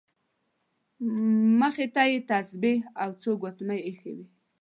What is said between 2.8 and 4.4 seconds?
او څو ګوتمۍ ایښې وې.